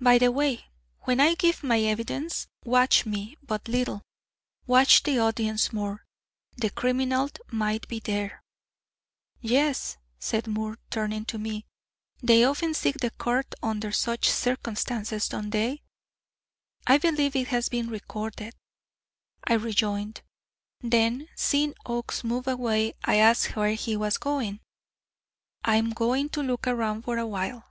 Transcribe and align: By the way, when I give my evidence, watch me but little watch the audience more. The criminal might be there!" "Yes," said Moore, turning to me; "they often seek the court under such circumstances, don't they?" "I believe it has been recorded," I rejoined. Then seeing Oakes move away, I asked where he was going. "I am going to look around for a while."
By 0.00 0.16
the 0.16 0.32
way, 0.32 0.64
when 1.00 1.20
I 1.20 1.34
give 1.34 1.62
my 1.62 1.78
evidence, 1.78 2.46
watch 2.64 3.04
me 3.04 3.36
but 3.42 3.68
little 3.68 4.02
watch 4.66 5.02
the 5.02 5.18
audience 5.18 5.74
more. 5.74 6.06
The 6.56 6.70
criminal 6.70 7.28
might 7.48 7.86
be 7.86 7.98
there!" 8.00 8.42
"Yes," 9.42 9.98
said 10.18 10.46
Moore, 10.46 10.78
turning 10.88 11.26
to 11.26 11.36
me; 11.38 11.66
"they 12.22 12.44
often 12.44 12.72
seek 12.72 12.96
the 13.00 13.10
court 13.10 13.54
under 13.62 13.92
such 13.92 14.30
circumstances, 14.30 15.28
don't 15.28 15.50
they?" 15.50 15.82
"I 16.86 16.96
believe 16.96 17.36
it 17.36 17.48
has 17.48 17.68
been 17.68 17.90
recorded," 17.90 18.54
I 19.44 19.52
rejoined. 19.52 20.22
Then 20.80 21.28
seeing 21.36 21.74
Oakes 21.84 22.24
move 22.24 22.48
away, 22.48 22.94
I 23.04 23.16
asked 23.16 23.54
where 23.54 23.74
he 23.74 23.98
was 23.98 24.16
going. 24.16 24.60
"I 25.62 25.76
am 25.76 25.90
going 25.90 26.30
to 26.30 26.42
look 26.42 26.66
around 26.66 27.02
for 27.02 27.18
a 27.18 27.26
while." 27.26 27.68